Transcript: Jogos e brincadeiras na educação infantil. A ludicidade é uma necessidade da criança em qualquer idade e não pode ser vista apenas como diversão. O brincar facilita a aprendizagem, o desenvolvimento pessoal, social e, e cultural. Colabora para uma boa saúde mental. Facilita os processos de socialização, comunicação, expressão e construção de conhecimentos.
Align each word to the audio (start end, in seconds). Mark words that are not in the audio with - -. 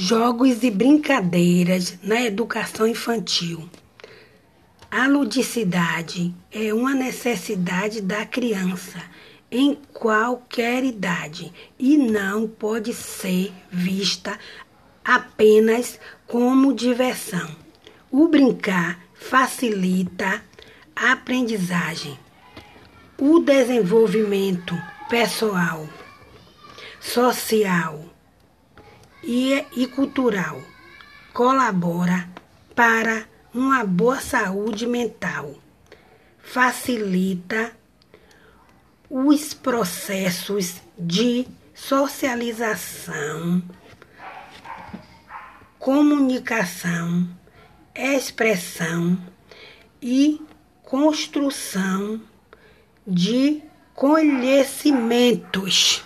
Jogos 0.00 0.62
e 0.62 0.70
brincadeiras 0.70 1.98
na 2.04 2.22
educação 2.22 2.86
infantil. 2.86 3.68
A 4.88 5.08
ludicidade 5.08 6.32
é 6.52 6.72
uma 6.72 6.94
necessidade 6.94 8.00
da 8.00 8.24
criança 8.24 9.02
em 9.50 9.76
qualquer 9.92 10.84
idade 10.84 11.52
e 11.76 11.96
não 11.96 12.46
pode 12.46 12.94
ser 12.94 13.52
vista 13.72 14.38
apenas 15.04 15.98
como 16.28 16.72
diversão. 16.72 17.50
O 18.08 18.28
brincar 18.28 19.00
facilita 19.14 20.44
a 20.94 21.10
aprendizagem, 21.10 22.16
o 23.18 23.40
desenvolvimento 23.40 24.80
pessoal, 25.10 25.88
social 27.00 28.16
e, 29.22 29.64
e 29.76 29.86
cultural. 29.86 30.60
Colabora 31.32 32.28
para 32.74 33.24
uma 33.54 33.84
boa 33.84 34.20
saúde 34.20 34.86
mental. 34.86 35.54
Facilita 36.38 37.72
os 39.10 39.54
processos 39.54 40.82
de 40.98 41.46
socialização, 41.74 43.62
comunicação, 45.78 47.26
expressão 47.94 49.16
e 50.00 50.40
construção 50.82 52.20
de 53.06 53.62
conhecimentos. 53.94 56.02